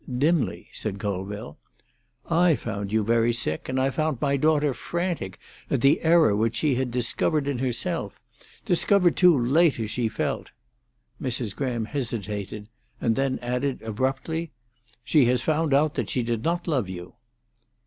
"Dimly," 0.17 0.67
said 0.71 0.97
Colville. 0.97 1.59
"I 2.27 2.55
found 2.55 2.91
you 2.91 3.03
very 3.03 3.31
sick, 3.33 3.69
and 3.69 3.79
I 3.79 3.91
found 3.91 4.19
my 4.19 4.35
daughter 4.35 4.73
frantic 4.73 5.37
at 5.69 5.81
the 5.81 6.01
error 6.03 6.35
which 6.35 6.55
she 6.55 6.73
had 6.73 6.89
discovered 6.89 7.47
in 7.47 7.59
herself—discovered 7.59 9.15
too 9.15 9.37
late, 9.37 9.79
as 9.79 9.91
she 9.91 10.09
felt." 10.09 10.49
Mrs. 11.21 11.55
Graham 11.55 11.85
hesitated, 11.85 12.67
and 12.99 13.15
then 13.15 13.37
added 13.43 13.83
abruptly, 13.83 14.49
"She 15.03 15.25
had 15.25 15.39
found 15.39 15.71
out 15.71 15.93
that 15.93 16.09
she 16.09 16.23
did 16.23 16.43
not 16.43 16.67
love 16.67 16.89
you." 16.89 17.13